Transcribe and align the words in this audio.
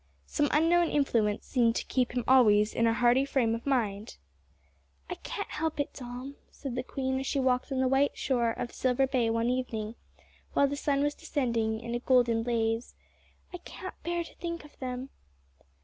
Some 0.25 0.47
unknown 0.49 0.89
influence 0.89 1.45
seemed 1.45 1.75
to 1.75 1.85
keep 1.85 2.13
him 2.13 2.23
always 2.27 2.73
in 2.73 2.87
a 2.87 2.93
hearty 2.95 3.23
frame 3.23 3.53
of 3.53 3.67
mind. 3.67 4.17
"I 5.11 5.13
can't 5.13 5.51
help 5.51 5.79
it, 5.79 5.93
Dom," 5.93 6.37
said 6.49 6.73
the 6.73 6.81
queen, 6.81 7.19
as 7.19 7.27
she 7.27 7.39
walked 7.39 7.71
on 7.71 7.79
the 7.79 7.87
white 7.87 8.17
shore 8.17 8.49
of 8.49 8.73
Silver 8.73 9.05
Bay 9.05 9.29
one 9.29 9.51
evening 9.51 9.93
while 10.53 10.67
the 10.67 10.75
sun 10.75 11.03
was 11.03 11.13
descending 11.13 11.79
in 11.79 11.93
a 11.93 11.99
golden 11.99 12.41
blaze, 12.41 12.95
"I 13.53 13.59
can't 13.59 13.93
bear 14.01 14.23
to 14.23 14.33
think 14.37 14.65
of 14.65 14.75
them." 14.79 15.11